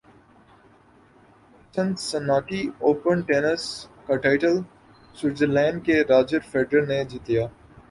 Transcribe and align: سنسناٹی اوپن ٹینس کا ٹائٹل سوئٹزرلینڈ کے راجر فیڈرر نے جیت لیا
سنسناٹی 1.73 2.61
اوپن 2.79 3.21
ٹینس 3.27 3.63
کا 4.07 4.15
ٹائٹل 4.23 4.55
سوئٹزرلینڈ 5.15 5.85
کے 5.85 6.01
راجر 6.09 6.39
فیڈرر 6.51 6.85
نے 6.87 7.03
جیت 7.09 7.29
لیا 7.29 7.45